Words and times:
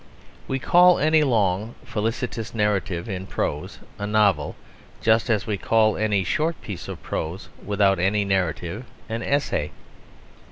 We 0.47 0.57
call 0.57 0.97
any 0.97 1.21
long 1.23 1.75
fictitious 1.85 2.55
narrative 2.55 3.07
in 3.07 3.27
prose 3.27 3.77
a 3.99 4.07
novel, 4.07 4.55
just 4.99 5.29
as 5.29 5.45
we 5.45 5.57
call 5.59 5.95
any 5.95 6.23
short 6.23 6.59
piece 6.59 6.87
of 6.87 7.03
prose 7.03 7.49
without 7.63 7.99
any 7.99 8.25
narrative 8.25 8.85
an 9.09 9.21
essay. 9.21 9.69